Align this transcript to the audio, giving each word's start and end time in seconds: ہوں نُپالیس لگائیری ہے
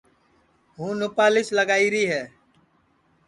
ہوں 0.75 0.91
نُپالیس 0.99 1.47
لگائیری 1.57 2.03
ہے 2.11 2.23